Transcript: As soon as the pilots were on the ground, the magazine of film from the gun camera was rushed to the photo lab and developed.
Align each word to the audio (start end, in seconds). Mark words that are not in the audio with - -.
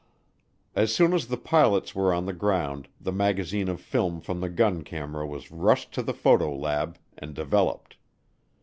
As 0.75 0.91
soon 0.91 1.13
as 1.13 1.27
the 1.27 1.37
pilots 1.37 1.93
were 1.93 2.11
on 2.11 2.25
the 2.25 2.33
ground, 2.33 2.87
the 2.99 3.11
magazine 3.11 3.67
of 3.67 3.79
film 3.79 4.19
from 4.19 4.39
the 4.39 4.49
gun 4.49 4.81
camera 4.83 5.27
was 5.27 5.51
rushed 5.51 5.91
to 5.91 6.01
the 6.01 6.11
photo 6.11 6.51
lab 6.55 6.97
and 7.19 7.35
developed. 7.35 7.97